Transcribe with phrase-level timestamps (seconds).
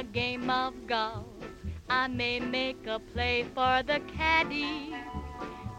[0.00, 1.26] a game of golf.
[1.90, 4.94] I may make a play for the caddy,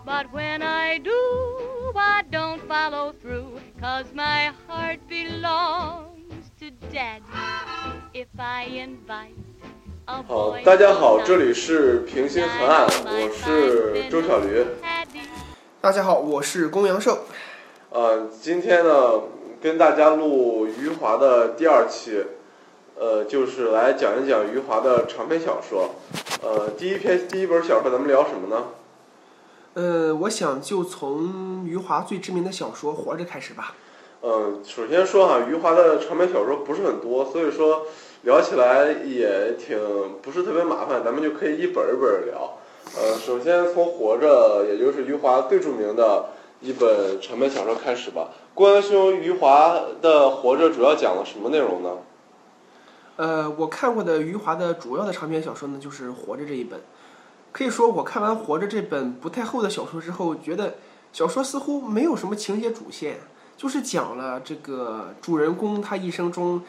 [0.05, 7.23] but when I do, I don't follow through, cause my heart belongs to daddy.
[8.13, 9.33] If I invite
[10.05, 14.63] a 好大家好，这里是平心河岸，我是周小驴。
[15.81, 17.25] 大家好，我是公羊寿。
[17.89, 19.19] 呃，今天呢，
[19.59, 22.23] 跟大家录余华的第二期，
[23.01, 25.89] 呃，就是来讲一讲余华的长篇小说。
[26.43, 28.63] 呃，第一篇第一本小说咱们聊什么呢？
[29.73, 33.73] 呃，我想就从余华最知名的小说《活着》开始吧。
[34.21, 37.87] 嗯，首先说哈，余华的长篇小说不是很多，所以说
[38.21, 39.79] 聊起来也挺
[40.21, 42.53] 不是特别麻烦，咱们就可以一本儿一本儿聊。
[42.95, 46.25] 呃，首先从《活着》，也就是余华最著名的
[46.59, 48.29] 一本长篇小说开始吧。
[48.53, 51.89] 郭阳兄，余华的《活着》主要讲了什么内容呢？
[53.21, 56.81] 呃，我看过的余华的主要的长篇小说呢，就是《活着》这一本。
[57.51, 60.77] 可以说，我看完《活着》这本不太厚的小说之后，觉得
[61.13, 63.19] 小说似乎没有什么情节主线，
[63.55, 66.63] 就是讲了这个主人公他一生中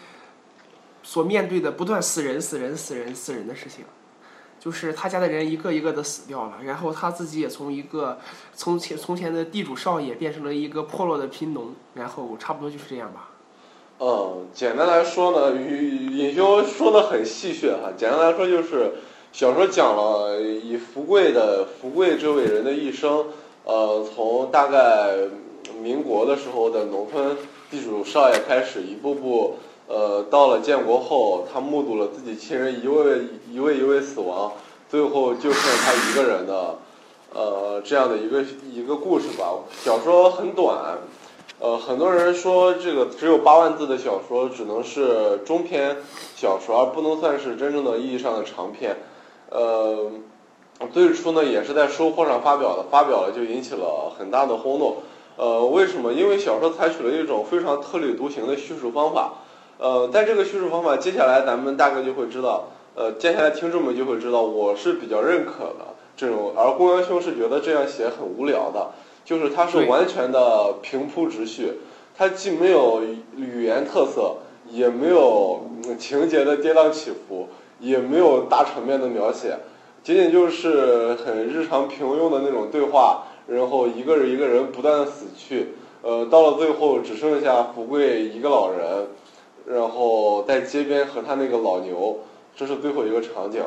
[1.03, 3.87] 所面对的不断死人、死人、死人、死人的事情。
[4.61, 8.19] 就是他家的人一个一个的死掉了，然后他自己也从一个
[8.53, 13.31] 从前从前的地主少爷变成了一个破落的贫农，然后差不多就是这样吧。
[14.05, 17.93] 嗯，简单来说呢，与尹兄说的很戏谑哈。
[17.97, 18.95] 简单来说就是，
[19.33, 23.25] 小说讲了以福贵的福贵这位人的一生，
[23.63, 25.15] 呃，从大概
[25.81, 27.37] 民国的时候的农村
[27.71, 29.55] 地主少爷开始，一步步，
[29.87, 33.21] 呃，到了建国后，他目睹了自己亲人一位
[33.53, 34.51] 一位一位死亡，
[34.91, 36.75] 最后就剩他一个人的，
[37.33, 39.61] 呃，这样的一个一个故事吧。
[39.85, 40.99] 小说很短。
[41.63, 45.97] 呃，很多人说这个只有八万字的小说只能是中篇
[46.35, 48.97] 小说，而不能算是真正的意义上的长篇。
[49.49, 50.11] 呃，
[50.93, 54.97] 最初呢也是在收获上发表的，发表了就引起了很大的轰动。
[55.37, 56.13] 呃，为什么？
[56.13, 59.35] 因为小说采取了一种非常特立独行的叙述方法。
[59.79, 62.65] 呃，在这个叙述方法，接下来咱们大概就会知道，
[62.97, 68.91] 呃，接下来听众们就会知道，我是比较认可的这种，而公羊兄是觉得这样写很无聊的。
[69.25, 71.73] 就是它是完全的平铺直叙，
[72.17, 73.03] 它既没有
[73.37, 74.37] 语言特色，
[74.71, 77.49] 也没有嗯情节的跌宕起伏，
[77.81, 79.57] 也没有大场面的描写，
[80.03, 85.69] 仅仅就是很日常平庸的那种对话，然后一个人一个人不断的死去，
[86.03, 89.07] 呃，到了最后只剩下福贵一个老人，
[89.67, 92.19] 然后在街边和他那个老牛，
[92.57, 93.63] 这是最后一个场景。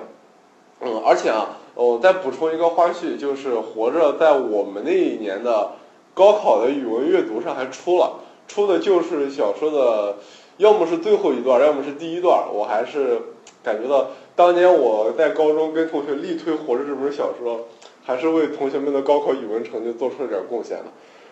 [0.82, 5.74] 嗯，而且啊，我再补充一个花絮，就是《活着》在我们那一年的
[6.13, 10.16] 高考的语文阅读上还出了，出的就是小说的，
[10.58, 12.46] 要么是最后一段，要么是第一段。
[12.53, 13.19] 我还是
[13.62, 17.68] 感觉到当年我在高中跟同学力推《活着》这本小说，
[18.06, 20.85] 还是为同学们的高考语文成绩做出了点贡献的。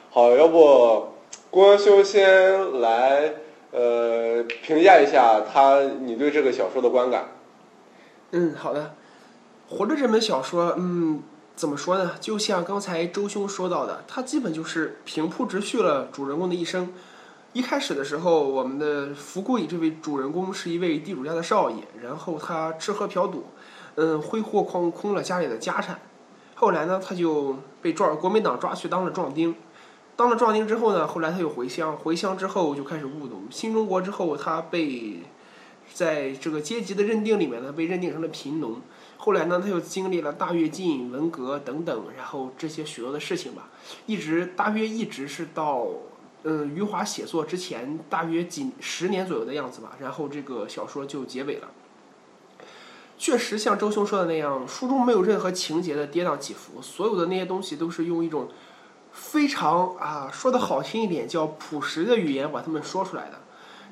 [0.09, 1.07] 好，要不
[1.49, 3.33] 郭阳修先来
[3.71, 7.27] 呃评价一下他你对这个小说的观感。
[8.31, 8.81] 嗯，好的。
[9.69, 11.22] 《活着》这本小说，嗯，
[11.56, 12.12] 怎么说呢？
[12.19, 16.94] 就像刚才周兄说到的，它基本就是平铺直叙了主人公的一生。
[17.53, 23.45] 一开始的时候，我们的福贵这位主人公是一位地主家的少爷，然后他吃喝嫖赌，
[23.95, 26.00] 嗯，挥霍光空了家里的家产。
[26.56, 29.56] 后来呢，他就被壮国民党抓去当了壮丁。
[30.16, 33.44] 当了壮丁之后呢，后来他又回乡，回乡之后就开始务农。
[33.50, 35.19] 新中国之后，他被
[35.94, 38.81] 在这个阶级的认定里面呢，被认定成了贫农。
[39.23, 43.69] 后来呢，他又经历了大跃进、文革等等，然后这些许多的事情吧，
[44.05, 45.87] 一直大约一直是到
[46.43, 51.69] 嗯余华写作之前大约几十年左右的样子吧，然后这个小说就结尾了。
[53.17, 58.49] 确实像周兄说的那样，书中没有任何情节的跌宕起伏，所有的那些东西都是用一种
[59.13, 63.39] 非常啊说的好听一点叫朴实的语言把它们说出来的，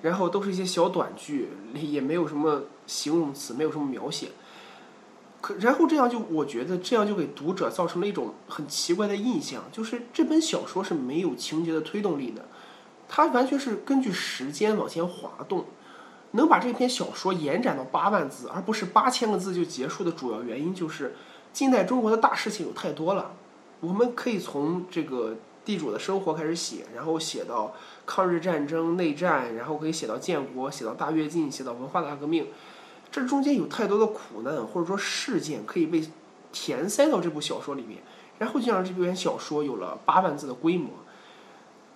[0.01, 4.27] 然后都是一些小短句，也没有什么形容词，没有什么描写。
[5.41, 12.45] 可然后这样就我觉得这样就给读者造成了一种很奇怪的印象，就是这本小说是没有情节的推动力的，
[13.09, 15.65] 它完全是根据时间往前滑动。
[16.33, 21.13] 能把这篇小说延展到八万字，而不是八千个字就结束的主要原因就是，
[21.51, 23.33] 近代中国的大事情有太多了。
[23.81, 25.35] 我们可以从这个
[25.65, 27.73] 地主的生活开始写，然后写到
[28.05, 32.47] 抗日战争、内战，然后可以写到建国，写到大跃进，写到文化大革命。
[33.11, 36.01] 这中间有太多的苦难或者说事件可以被
[36.51, 38.01] 填塞到这部小说里面，
[38.39, 40.89] 然后就让这篇小说有了八万字的规模。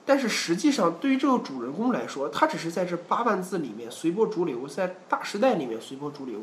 [0.06, 6.42] 但是实际上，对于这个主人公来说，他只是在这八万字里面随波逐流，在大时代里面随波逐流。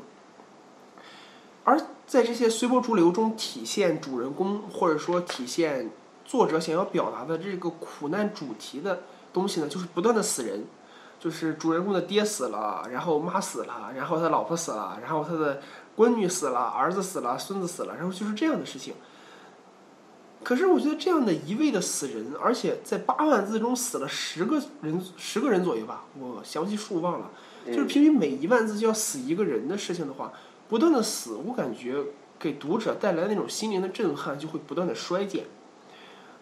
[1.62, 5.90] 而在这些随波逐流中体现主人公，或者说体现
[6.24, 9.02] 作者想要表达的这个苦难主题的
[9.32, 10.64] 东西呢，就是不断的死人，
[11.22, 15.62] 就是主人公的爹死了，然后妈死了，然后他老婆死了，然后他的
[15.96, 18.94] 闺女死了，儿子死了，孙子死了，然后就是这样的事情。
[20.42, 27.30] 可是我觉得这样的一味的死人，而且在八万字中死了十个人，十个人左右吧，我详细数忘了，
[27.66, 30.32] 就是平均每一万字就要死一个人的事情的话，
[30.68, 32.02] 不断的死，我感觉
[32.40, 35.44] 给读者带来那种心灵的震撼就会不断的衰减。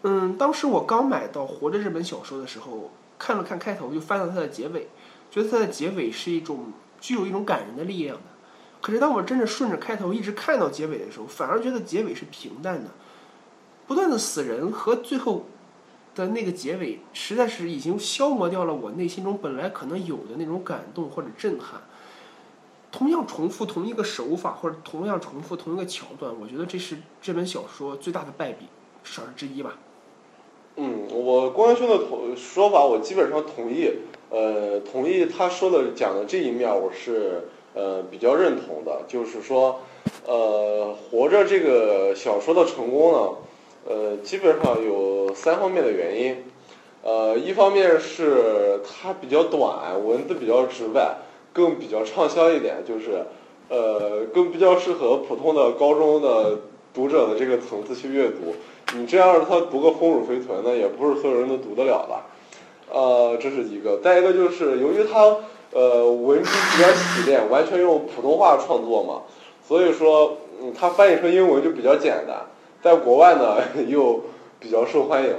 [0.04, 2.90] 嗯，当时我刚买到《活着》这本小说的时候，
[3.20, 4.88] 看了看开头，就翻到它的结尾，
[5.30, 8.22] 觉得它的结尾是一种具有一种感人的力量的。
[8.80, 12.90] 可是当我真的顺着开头一直看到结尾的时候，反而觉得结尾是平淡的。
[13.86, 15.46] 不断的死人和最后
[16.14, 21.82] 的那个结尾，实在是已经消磨掉了我内心中本来可能有的那种感动或者震撼。
[22.92, 28.66] 同样重复同一个手法，或者同样重复同一个桥段，我觉得这是这本小说最大的败笔，
[29.04, 29.76] 至少是之一吧。
[30.82, 33.90] 嗯，我关兄的同说法我基本上同意，
[34.30, 39.02] 呃，同意他说的讲的这一面，我是呃比较认同的。
[39.06, 39.80] 就是说，
[40.26, 43.18] 呃，活着这个小说的成功呢。
[43.86, 46.44] 呃，基本上有三方面的原因，
[47.02, 51.18] 呃，一方面是它比较短，文字比较直白，
[51.52, 53.22] 更比较畅销一点，就是，
[53.68, 56.58] 呃，更比较适合普通的高中的
[56.94, 58.54] 读者的这个层次去阅读。
[58.96, 63.98] 你这样他读个丰乳肥臀呢，也不是所有人都读得了的，呃，这是一个。
[63.98, 65.36] 再一个就是由于他，
[65.72, 69.22] 呃，文笔比较洗练，完全用普通话创作嘛，
[69.64, 72.36] 所以说，嗯，它翻译成英文就比较简单。
[72.82, 74.22] 在国外呢， 又
[74.58, 75.34] 比较受欢迎，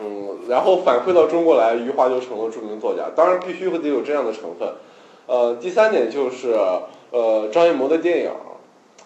[0.00, 3.10] 嗯，然后反馈到中国来，余华就成了著名作家。
[3.16, 4.68] 当然，必须得有这样的成分。
[5.26, 6.54] 呃，第三点就是，
[7.10, 8.30] 呃，张艺谋的电影，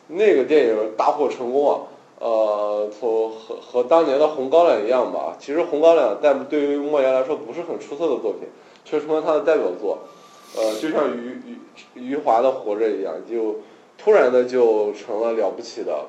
[0.09, 1.81] 那个电影大获成功啊。
[2.21, 5.37] 呃，从和和当年的《红高粱》一样吧。
[5.41, 8.49] 其实《红高粱》但对于莫言来说不是很出色的作品，
[8.85, 9.99] 却成了他的代表作。
[10.57, 11.59] 呃，就像余
[11.95, 13.57] 余余华的《活着》一样，就
[13.99, 16.07] 突然的就成了了不起的。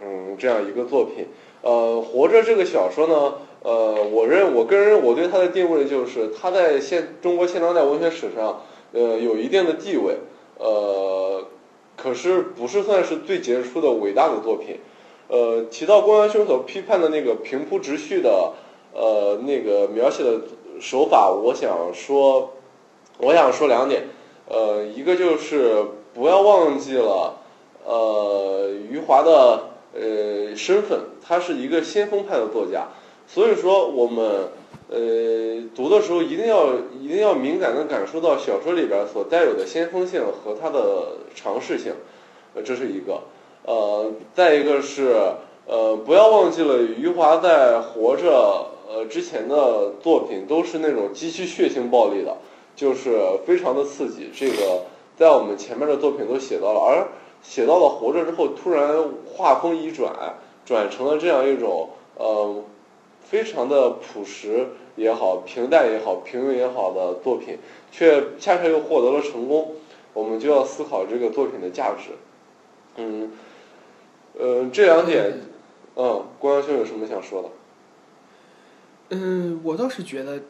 [0.00, 1.26] 嗯，这样一个作品，
[1.60, 3.34] 呃，活着这个小说呢，
[3.64, 10.18] 呃，我认我个人我对它的定位就是，它在现中国现当代文学史上，呃，有一定的地位，
[10.58, 11.44] 呃，
[11.96, 14.78] 可是不是算是最杰出的伟大的作品，
[15.28, 18.52] 呃，提到公安凶手批判的那个平铺直叙的，
[18.92, 20.40] 呃，那个描写的
[20.80, 22.50] 手法，我想说，
[23.18, 24.04] 我想说两点，
[24.48, 27.36] 呃，一个就是不要忘记了，
[27.84, 29.64] 呃，余华的。
[29.94, 32.86] 呃，身份，他是一个先锋派的作家，
[33.26, 34.48] 所以说我们
[34.90, 41.94] 呃读的时候一定要一定要敏感的感受到小说里边所带有的先锋性和它的尝试性，
[42.54, 43.22] 呃，这是一个，
[43.64, 45.16] 呃，再一个是
[45.66, 52.36] 呃不要忘记了余华在活着呃之前的作品都是那种极其血腥暴力的，
[52.74, 54.82] 就是非常的刺激，这个
[55.16, 57.08] 在我们前面的作品都写到了，而。
[57.40, 58.92] 写到了活着之后，突然
[59.24, 60.12] 画风一转，
[60.66, 62.64] 转成了这样一种呃，
[63.22, 67.56] 非常的朴实也好，平淡也好，平庸也好的作品，
[67.92, 69.70] 却恰恰又获得了成功。
[70.14, 72.10] 我们就要思考这个作品的价值。
[72.96, 73.30] 嗯，
[74.36, 75.40] 呃，这两点，
[75.96, 77.48] 嗯，郭阳兄有什么想说的？
[79.10, 80.42] 嗯，我倒是觉得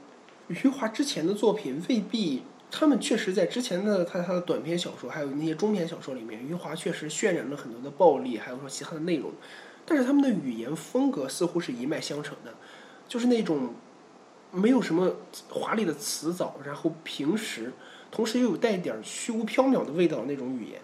[0.49, 2.43] 余华之前的作品未必。
[2.71, 9.33] 他们确实在之前的他他的短篇小说，还有那些中篇小说里面，余华确实渲染了很多的暴力，还有说其他的内容。
[9.87, 12.53] 但是他们的语言风格似乎是一脉相承的，
[13.09, 13.73] 就是那种
[14.51, 15.11] 没有什么
[15.49, 17.73] 华丽的辞藻，然后平实，
[18.11, 20.79] 同时又有带点虚无缥缈的味道那种语言。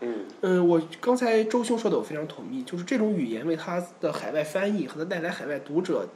[0.00, 6.08] 嗯嗯，我刚才周兄说的我非常同意，就是这种语言为他的海外翻译和他带来海外读者，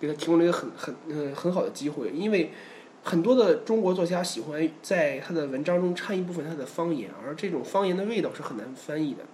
[0.00, 2.50] 给他提供了一个很很嗯很好的机会，因为。
[3.04, 9.24] 很多的中国作家喜欢在他的文章中掺一部分他的方言，而这种方言的味道是很难翻译的。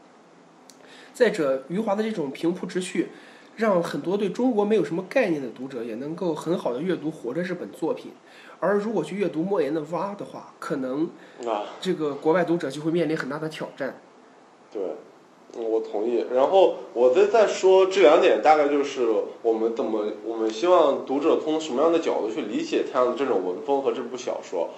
[1.12, 3.08] 再者，余华的这种平铺直叙，
[3.56, 8.12] 让很多对中国没有什么概念的读者也能够很好的阅读《活着》这本作品。
[8.60, 11.08] 而如果去阅读莫言的《蛙》的话，可能
[11.80, 14.00] 这个国外读者就会面临很大的挑战。
[14.72, 14.82] 对。
[15.56, 19.08] 我同意，然后我再再说这两点，大概就是
[19.40, 24.68] 我们怎么，我们希望读者从什么样的角度去理解他的这种文风和这部小说，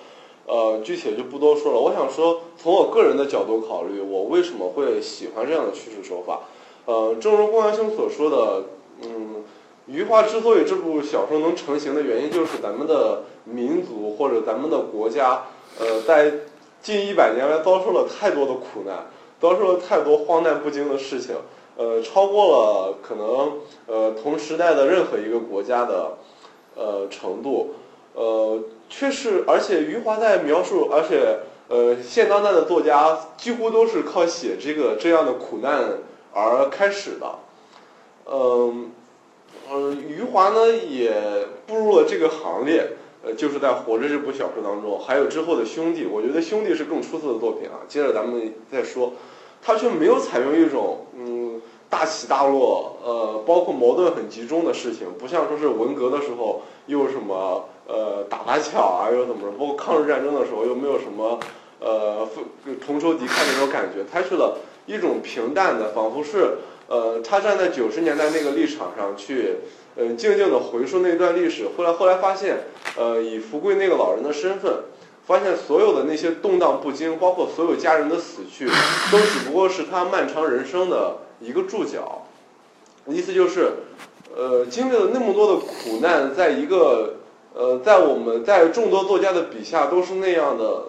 [0.46, 1.80] 呃，具体就不多说了。
[1.80, 6.42] 我想说，从我个人的角度考虑，我为什么会喜欢这样的叙事手法？
[6.86, 8.64] 呃，正如公安兄所说的，
[9.02, 9.42] 嗯，
[9.86, 15.42] 余华之所以这部小说能成型的原因，就是咱们的民族或者咱们的国家，
[15.80, 16.32] 呃，在
[16.80, 19.06] 近一百年来遭受了太多的苦难，
[19.40, 21.34] 遭受了太多荒诞不经的事情，
[21.76, 23.54] 呃，超过了可能
[23.86, 26.12] 呃同时代的任何一个国家的
[26.76, 27.74] 呃程度，
[28.14, 35.98] 呃，确实，而且余华在描述，而且呃现当代的作家几乎都是靠写这个这样的苦难
[36.32, 37.38] 而开始的，
[38.30, 38.92] 嗯。
[39.72, 41.12] 嗯余华呢也
[41.64, 42.88] 步入了这个行列，
[43.22, 47.86] 呃，就是在《活着》这部小说当中，还有之后的《兄弟》，我觉得《兄弟》是更出色的作品啊。
[47.86, 49.12] 接着咱们再说，
[49.62, 61.38] 他却没有采用一种嗯大起大落，呃，包括矛盾很集中的事情，不像说是文革的时候又什么呃打砸抢啊，又怎么着，包括抗日战争的时候又没有什么
[61.78, 62.28] 呃
[62.84, 66.56] 同仇敌忾那种感觉，采取了一种平淡的，仿佛是。
[66.90, 69.58] 呃，他站在九十年代那个立场上去，
[69.94, 71.68] 呃，静静的回溯那段历史。
[71.76, 72.64] 后来，后来发现，
[72.98, 74.74] 呃，以福贵那个老人的身份，
[75.24, 78.66] 发现所有的那些动荡不惊，包括所有家人的死去，
[79.12, 82.26] 都只不过是他漫长人生的一个注脚。
[83.06, 83.70] 意思就是，
[84.36, 87.14] 呃，经历了那么多的苦难，在一个，
[87.54, 90.82] 呃，在我们在众多作家的笔下都是那样的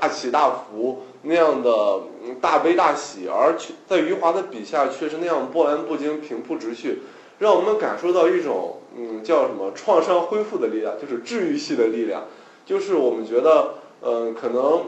[0.00, 1.02] 大起大伏。
[1.24, 2.00] 那样的
[2.40, 3.54] 大悲大喜，而
[3.86, 6.98] 在余华的笔下却是那样波澜不惊、平铺直叙，
[7.38, 12.24] 让我们感受到一种嗯叫什么创伤恢复的力量，就是治愈系的力量，
[12.66, 14.86] 就是我们觉得嗯可能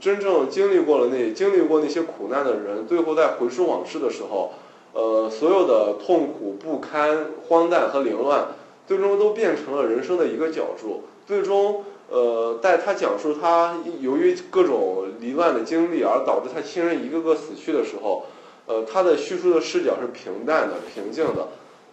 [0.00, 4.54] 真正经历过了那经历过那些苦难的人，最后在回首往事的时候，
[4.92, 8.48] 呃所有的痛苦不堪、荒诞和凌乱，
[8.88, 11.84] 最终都变成了人生的一个角注，最终。
[12.08, 18.26] 呃，在他讲述他由于各种离乱的经历而导致他亲人一个个死去的时候，
[18.66, 21.48] 呃，他的叙述的视角是平淡的、平静的。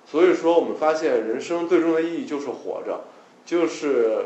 [0.05, 3.01] 所以说，我们发现人生最终的意义就是活着，
[3.43, 4.25] 就是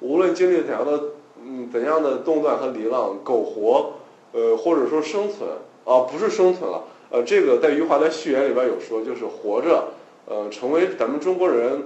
[0.00, 1.00] 无论经历怎样的
[1.40, 3.92] 嗯怎样的动乱和离浪，苟活，
[4.32, 5.48] 呃，或者说生存
[5.84, 9.90] 啊，不是生存了，呃，这个在余华的序言里边有说，就是活着，
[10.26, 11.84] 呃，成为咱们中国人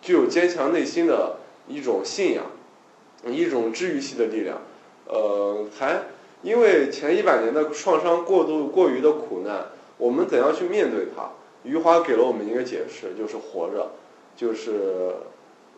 [0.00, 1.36] 具有坚强内心的。
[1.68, 2.44] 一种信仰，
[3.26, 4.58] 一种治愈系的力量，
[5.06, 6.02] 呃，还
[6.42, 9.66] 因为前一百年的创伤过度过于的苦难，
[9.98, 11.30] 我们怎样去面对它？
[11.64, 13.90] 余华给了我们一个解释，就是活着，
[14.36, 15.14] 就是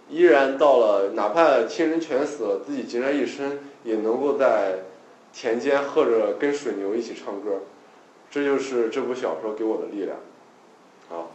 [0.08, 4.80] 依然到了，哪怕亲人全死了，自己孑然一身，也能够在
[5.32, 7.60] 田间喝着跟水牛一起唱歌，
[8.30, 10.18] 这就是这部小说给我的力量，
[11.08, 11.32] 好。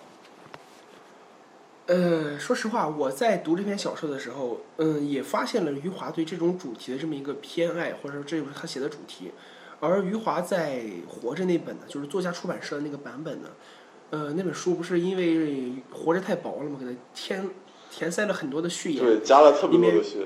[1.88, 9.32] 呃，说实话，我在读这篇小说的时候，嗯，也发现了余华对这种主题的这么一个偏爱，或者说这就是他写的主题。
[9.80, 13.50] 而余华在《活着》那本呢，就是作家出版社的那个版本呢，
[14.10, 15.36] 呃，那本书不是因为
[15.92, 17.48] 《活着》太薄了嘛，给它填
[17.92, 20.25] 填塞了很多的序言，对，加了特别多的序。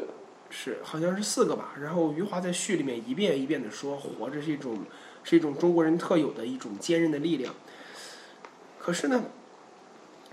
[0.50, 1.74] 是，好像是四个吧。
[1.82, 4.80] 然后余华在序里面一遍一遍的说，活着是一种
[5.26, 7.54] 是一种中国人特有的一种坚韧的力量。
[8.80, 9.22] 可是呢？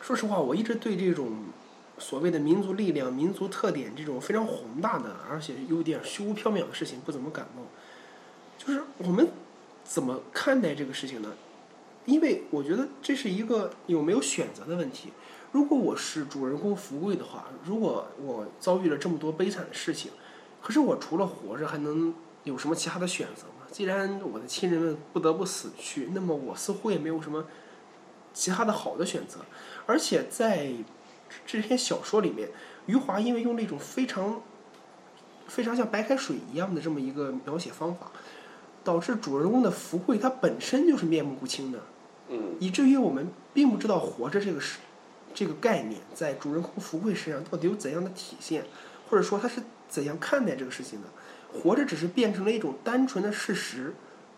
[0.01, 1.45] 说实话，我一直对这种
[1.99, 7.63] 所谓的民族力量、民族特点这种非常宏大的，而且有点虚无缥缈的事情不怎么感冒。
[8.59, 9.29] 就是我们
[9.85, 11.33] 怎么看待这个事情呢？
[12.05, 15.11] 因为我觉得这是一个有没有选择的问题。
[15.51, 20.13] 如果我是主人公福贵的话，如果我遭遇了这么多悲惨的事情，
[20.63, 23.67] 可是我除了活着还能有什么其他的选择吗？
[23.73, 27.45] 既然我的亲人们不得不死去，那么我似乎也没有什么
[28.37, 29.41] 其他的好的选择。
[29.87, 30.71] 而且在
[31.47, 32.51] 这篇小说里面，
[32.85, 34.43] 余华因为用那种非常
[35.47, 38.13] 非常像白开水一样的这么一个描写方法，
[38.85, 41.79] 导致主人公的福贵他本身就是面目不清的，
[42.29, 44.81] 嗯，以至于我们并不知道活着这个是
[45.35, 48.65] 这个概念在主人公福贵身上到底有怎样的体现，
[49.09, 51.09] 或者说他是怎样看待这个事情的。
[51.59, 53.95] 活着只是变成了一种单纯的事实，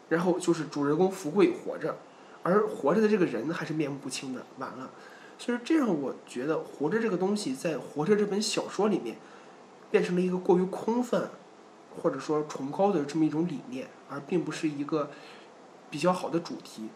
[0.09, 1.99] 然后就是主人公福贵活着，
[2.43, 4.91] 而活着的这个人还是面目不清的，完了。
[5.39, 9.17] 所以这让，我觉得《活着》这个东西在《活着》这本小说里面，
[9.89, 11.31] 变成了一个过于空泛，
[11.97, 15.11] 或者说崇高的这么一种理念，而并不是一个
[15.91, 16.89] 比较好的主题。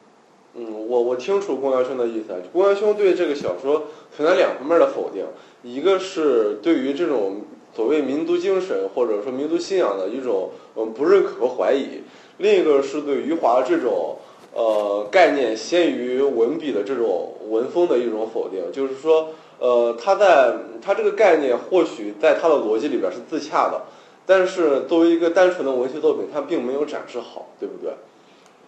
[0.55, 2.35] 嗯，我我清楚宫阳兄的意思。
[2.53, 3.85] 宫阳兄对这个小说
[4.15, 5.25] 存在两方面的否定，
[5.63, 12.03] 一个是对于这种所谓民族精神或者说民族信仰的一种嗯不认可和怀疑，
[12.39, 14.19] 另一个是对余华这种。
[14.55, 23.83] 呃，概念先于文笔的这种文风的一种否定，就是说，呃，他在他这个概念或许在他的逻辑里边是自洽的，
[24.27, 27.95] 但是作为一个单纯的文学作品，它并没有展示好，对不对？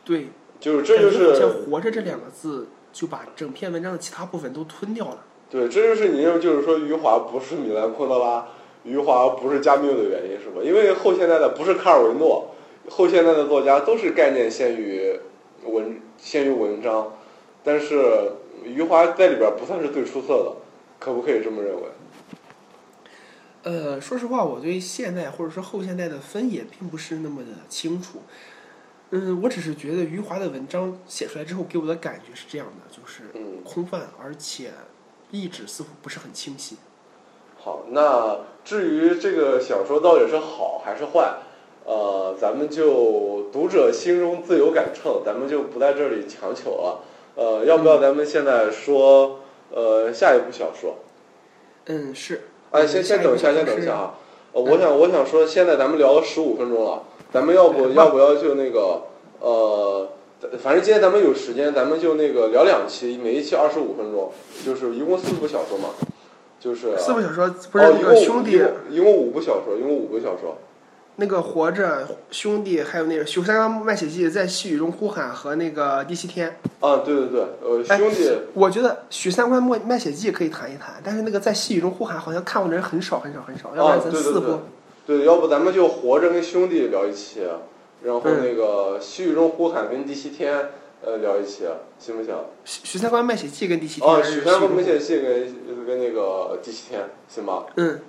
[0.04, 5.18] 对，就是这就是像“活着”这两个字，就把整篇文章的其他部分都吞掉了。
[5.50, 8.46] 对，这就是你认为就是说余华不是米兰昆德拉，
[8.84, 10.62] 余华不是加缪的原因是吧？
[10.62, 12.46] 因为后现代的不是卡尔维诺，
[12.88, 15.18] 后现代的作家都是概念先于
[15.64, 17.12] 文限于文章，
[17.62, 18.32] 但是
[18.64, 20.52] 余华在里边不算是最出色的，
[20.98, 21.82] 可不可以这么认为？
[23.62, 28.18] 呃，说实话，我对现代或者说后现代的分野并不是那么的清楚。
[29.10, 34.70] 嗯，我只是觉得余华的文章写出来之后给我的感觉是这样的，就是嗯空泛，而且
[35.30, 36.76] 意志似乎不是很清晰。
[37.56, 41.38] 好，那至于这个小说到底是好还是坏，
[41.84, 46.98] 呃，咱们就读者心中自有杆秤，咱们就不在这里强求了。
[47.36, 49.38] 呃，要不要咱们现在说
[49.70, 50.96] 呃下一部小说？
[51.86, 52.48] 嗯，是。
[52.72, 54.14] 哎，先先等一下，先等一下啊！
[54.54, 59.02] 呃，我想我想说，现在咱们聊了十五分钟了，咱们要不要不要就那个
[59.38, 60.08] 呃，
[60.58, 64.32] 反正今天咱们有时间，咱们就那个聊两期，每一期二十五分钟，
[64.66, 65.90] 就是一共四部小说嘛，
[66.58, 70.58] 就是四部小说不是一共个兄弟，一共一共五部小说，一共五部小说。
[71.16, 76.58] 那个活着兄弟，还有那个《许三观卖血记》在细雨中呼喊和那个第七天。
[76.80, 84.58] 啊，对对对，呃，哎兄弟，我觉得《许三观卖卖血记》可以谈一谈，但是那个在细雨中呼喊好像看过的人很少很少很少，要不然咱对对对四部。
[85.06, 87.40] 对，要不咱们就活着跟兄弟聊一期，
[88.02, 90.70] 然后嗯那个细雨中呼喊跟第七天
[91.04, 91.64] 呃聊一期，
[91.98, 92.34] 行不行？
[92.64, 97.66] 许许三观卖血记跟第七天哦，是许三观卖血记跟跟那个第七天，行吧？
[97.76, 98.00] 嗯，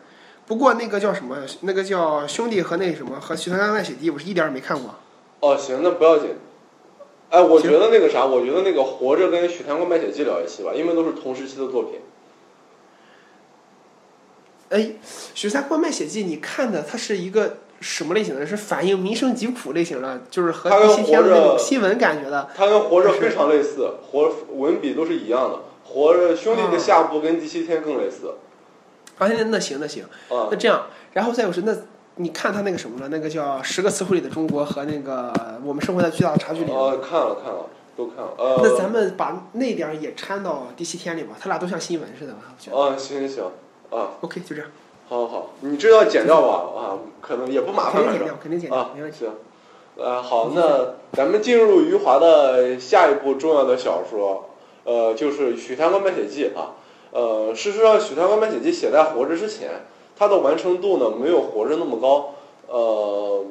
[0.48, 1.38] 不过那个叫什么？
[1.62, 4.94] 那个叫兄弟和那什么和许三观卖血记，我是一点儿也没看过。
[5.40, 6.36] 哦，行，那不要紧。
[7.30, 12.00] 哎，我觉得那个啥，我觉得那个活着跟许三观卖血记聊一期吧，因为都是同时期的作品。
[14.70, 14.92] 哎，
[15.34, 18.46] 许三观卖血记，你看的它是一个什么类型的？
[18.46, 22.50] 是反映民生疾苦类型的，就是和第七天的那种新闻感觉的。
[22.56, 25.60] 它跟活着非常类似，活文笔都是一样的。
[25.84, 28.36] 活着兄弟的啊下部跟第七天更类似。
[29.18, 31.74] 啊，那那行那行，啊那这样，然后再有是那，
[32.16, 33.08] 你看他那个什么了？
[33.10, 35.32] 那个叫《十个词汇里的中国》和那个
[35.64, 38.34] 《我们生活在巨大的差距里》呃，看了看了，都看了。
[38.38, 42.78] 呃，那咱们把那点儿也掺到第七天里吧，他俩都像新闻似的，我觉得。
[42.78, 43.44] 啊，行行行，
[43.90, 44.70] 啊，OK，就这样，
[45.08, 46.82] 好好好，你这要剪掉吧？
[46.82, 49.20] 啊，可能也不麻烦肯定剪掉，肯定剪掉，啊没问，题。
[49.20, 49.30] 行。
[49.98, 54.50] 呃，好，那咱们进入余华的下一部重要的小说，
[54.84, 56.72] 呃，就是《许三观卖血记》啊。
[57.16, 59.70] 呃，事实上，《许三观卖血记》写在《活着》之前，
[60.18, 62.36] 它的完成度呢没有《活着》那么高。
[62.68, 63.46] 呃，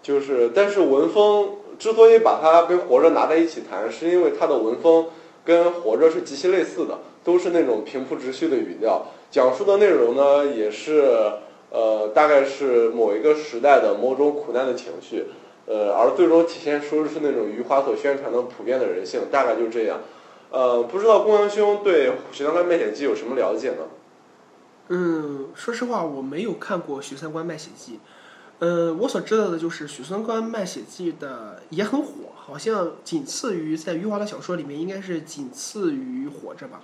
[0.00, 5.06] 就是，但是文风之所以把它跟《活着》拿在一起谈，是因为它的文风
[5.44, 11.32] 跟《活着》是极其类似的，都是那种平铺直叙的语调，讲述的内容呢也是
[11.72, 15.24] 呃，大概是某一个时代的某种苦难的情绪。
[15.66, 19.98] 呃，而最终体现出的是那种余华所宣传的普遍的人性，大概就这样。
[20.54, 23.78] 呃，不知道公羊兄对《许三观卖血记》有什么了解呢？
[24.86, 27.94] 嗯，说实话，我没有看过《许三观卖血记》。
[28.60, 36.82] 呃，我所知道的就是《许三观卖血记》的也很火，好像仅次于在余华的小说里面，应该是仅次于《活着》吧。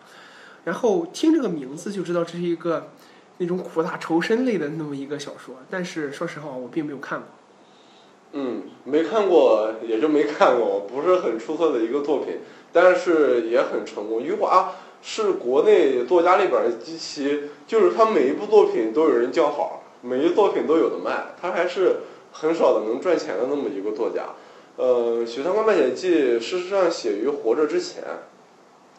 [0.65, 2.89] 然后听这个名字就知道这是一个
[3.39, 7.29] 那种苦大仇深类的那么一个小说，但是说实话，我并没有看过。
[8.33, 12.39] 嗯，没看过也就没看过，不是很出色的一个作品，
[12.73, 14.23] 但是也很成功。
[14.23, 21.97] 余华是国内作家里边儿极其，就是他每一部作品都有人叫好，每一作品都有的卖，他还是
[22.33, 24.27] 很少的能赚钱的那么一个作家。
[24.77, 28.03] 呃，《许三观卖血记》事实上写于《活着》之前，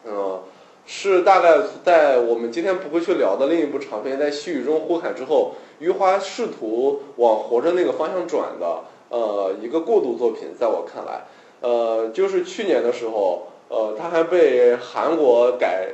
[0.04, 0.42] 呃，
[0.86, 8.84] 是大概在我们今天不会去聊的另一部长篇，在细雨中呼喊之后，余华试图往《活着》那个方向转的。
[9.08, 11.26] 呃，一个过渡作品，在我看来，
[11.60, 15.88] 呃，就是去年的时候，呃，他还被韩国改，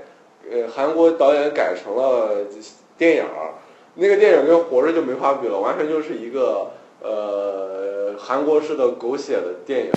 [0.50, 2.38] 呃，韩国导演改成了
[2.98, 3.54] 电影儿，
[3.94, 9.92] 那个电影跟《活着》就没法比了，完全就是一个呃韩国式的狗血的电影，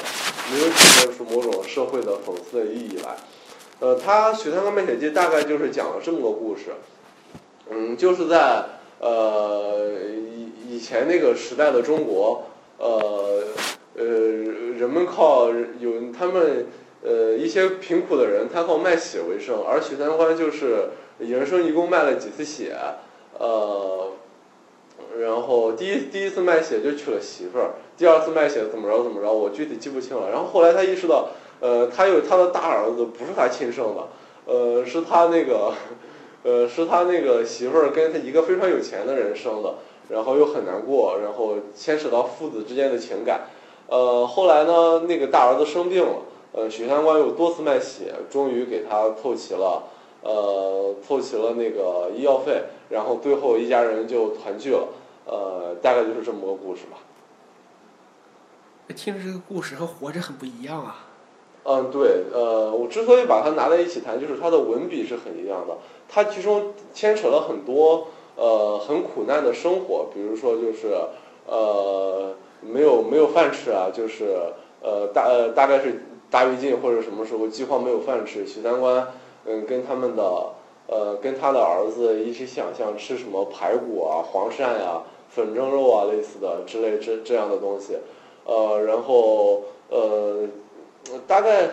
[0.53, 3.15] 没有体现出某种社会的讽刺的意义来。
[3.79, 6.65] 呃，他《许三观卖血记》大概就是讲了这么个故事，
[7.71, 8.63] 嗯，就是在
[8.99, 9.89] 呃
[10.35, 12.43] 以以前那个时代的中国。
[12.77, 13.43] 呃
[13.95, 16.65] 呃，人们靠有他们
[17.03, 22.75] 呃一些贫苦的人，他靠卖血为生，而许三观就是人生一共卖了几次血，
[23.37, 24.11] 呃，
[25.19, 30.29] 然后第一第一次卖血就娶了媳妇儿，第二次卖血怎么着怎么着，我具体记不清了。
[30.29, 34.07] 然后后来他意识到，呃，他有他的大儿子不是他亲生的，
[34.45, 35.73] 呃，是他那个，
[36.43, 39.75] 呃，是他那个媳妇儿跟他一个非常有钱的人生的。
[40.09, 43.47] 然后又很难过，然后牵扯到父子之间的情感，
[43.87, 46.15] 呃，后来呢，那个大儿子生病了，
[46.53, 49.83] 呃，许三观又多次卖血，终于给他凑齐了，
[50.21, 54.87] 呃，凑齐了那个医药费，然后最后一家人就团聚了，
[55.25, 56.97] 呃，大概就是这么个故事吧。
[58.93, 61.07] 听着这个故事和活着很不一样啊。
[61.63, 65.77] 嗯，对，呃，我之所以把它拿在一起谈，就是它的文笔是很一样的，
[66.09, 70.97] 它其中牵扯了很多呃很苦难的生活，比如说就是
[71.45, 74.35] 呃没有没有饭吃啊，就是
[74.81, 79.09] 呃大呃大概是大跃进或者什么时候饥荒没有饭吃，许三观
[79.45, 80.23] 嗯跟他们的
[80.87, 87.97] 呃跟他的儿子一起想象吃什么排骨啊、黄鳝呀、粉蒸肉啊类似的之类这这样的东西，
[88.45, 90.47] 呃，然后呃。
[91.27, 91.67] 大概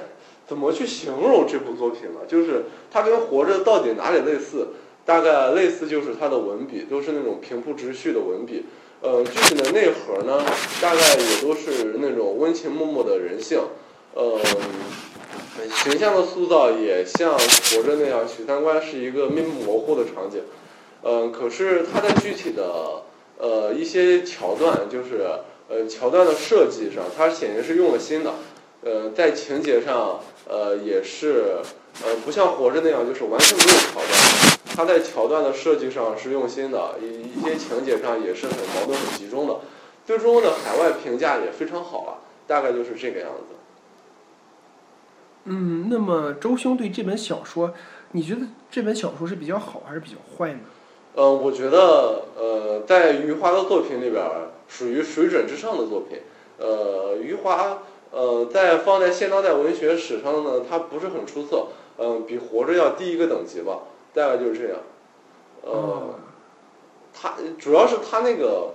[0.47, 2.21] 怎么去形容这部作品呢？
[2.27, 4.69] 就是它跟《活着》到底哪里类似？
[5.05, 8.65] 大概类似就是它的文笔，都是那种平铺直叙的文笔。
[9.03, 10.43] 呃，具体的内核呢，
[10.81, 13.61] 大概也都是那种温情脉脉的人性。
[14.15, 14.41] 呃，
[15.85, 17.37] 形象的塑造也像
[17.77, 20.43] 《活着》那样，许三观是一个面目模糊的场景。
[21.03, 23.03] 嗯，可是它的具体的
[23.39, 25.25] 呃一些桥段，就是
[25.69, 28.35] 呃桥段的设计上，它显然是用了心的。
[28.81, 31.57] 呃，在情节上，呃，也是，
[32.05, 34.59] 呃，不像活着那样，就是完全没有桥段。
[34.77, 39.57] 他在桥段的设计上是用心的，一一些情节上也是很矛盾、很集中的。
[40.07, 43.58] 最终的海外评价也非常好了，大概就是这个样子。
[45.51, 47.73] 嗯，那么周兄对这本小说，
[48.13, 50.61] 你觉得这本小说是比较好还是比较坏呢？
[51.15, 54.23] 呃，我觉得，呃，在余华的作品里边，
[54.69, 56.19] 属于水准之上的作品。
[56.59, 57.79] 呃，余华。
[58.11, 61.67] 呃，在放在现当代文学史上呢，他不是很出色，
[61.99, 63.81] 嗯，比活着要低一个等级吧，
[64.15, 64.79] 大概就是这样。
[65.63, 66.15] 呃，
[67.13, 68.73] 他主要是他那个，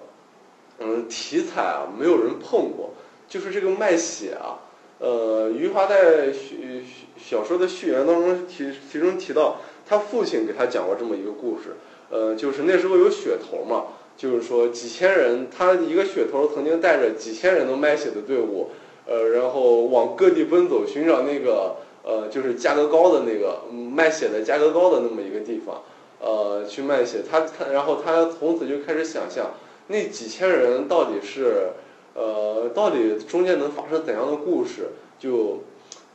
[0.77, 2.93] 嗯，题材啊，没有人碰过，
[3.27, 4.61] 就是这个卖血啊。
[5.03, 6.81] 呃，余华在序
[7.17, 11.75] 小说的序言当中提其中提到，他父亲给他讲过这么一个故事，
[12.09, 18.69] 呃，就是那时候有血头嘛，就是说几千人，他一个血头曾经带着几千人都卖血的队伍。
[19.05, 25.83] 呃，然后往各地奔走，寻找那个呃，就是价格高的那个卖血的价格高的那么一个地方，
[26.21, 27.17] 呃，去卖血。
[27.29, 29.51] 他他，然后他从此就开始想象
[29.87, 31.71] 那几千人到底是
[32.13, 34.89] 呃，到底中间能发生怎样的故事？
[35.19, 35.63] 就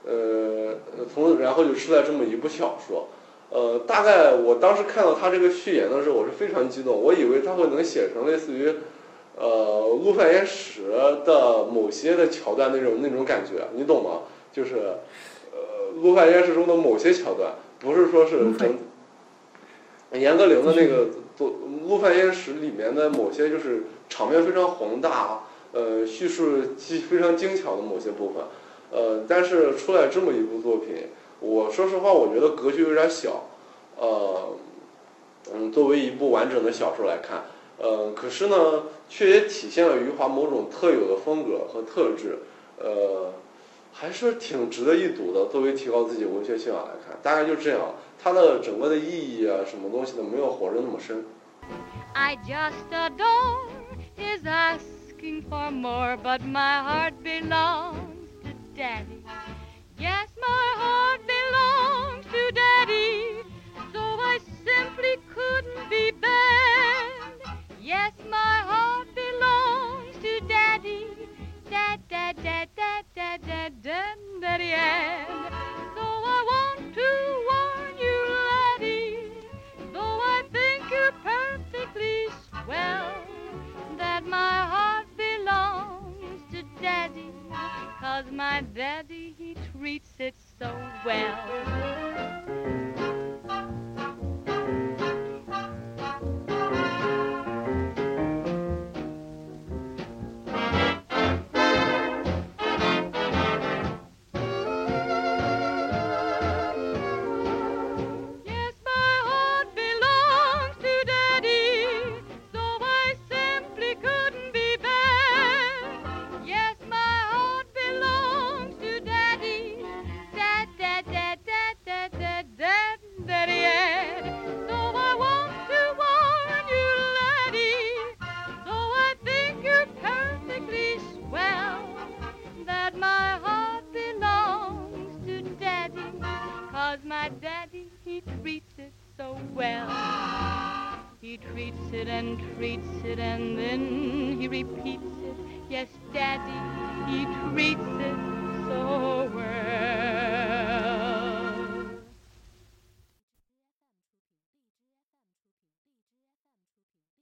[0.07, 0.77] 呃，
[1.13, 3.09] 从然后就出来这么一部小说。
[3.51, 8.75] 呃，大概我当时看到他这个序言的时候，我是非常激动，我以为他会能写成类似于。
[9.41, 10.91] 呃，陆犯焉识
[11.25, 14.23] 的某些的桥段那种那种感觉，你懂吗？
[14.53, 14.75] 就是，
[15.53, 18.75] 呃，陆犯焉识中的某些桥段，不是说是从。
[20.13, 21.07] 严歌苓的那个
[21.37, 21.53] 做
[21.87, 28.43] 陆犯焉识里面的某些就是场面非常宏大，呃，叙述技非常精巧的某些部分，
[28.91, 31.09] 呃，但是出来这么一部作品，
[31.41, 33.45] 我说实话，我觉得格局有点小，
[33.97, 34.57] 呃，
[35.53, 37.45] 嗯，作为一部完整的小说来看。
[37.81, 42.39] 呃，可是呢，却也体现了余华某种特有的风格和特质，
[42.77, 43.33] 呃，
[43.93, 45.47] 还是挺值得一读的。
[45.47, 47.95] 作为提高自己文学修养来看，大概就这样。
[48.21, 51.25] 它的整个的意义啊，什么东西的，没有活着那么深。
[52.15, 53.69] I just adore
[54.17, 54.43] his
[55.19, 59.25] asking for more, but my heart belongs to Daddy.
[59.99, 61.38] Yes, my heart belongs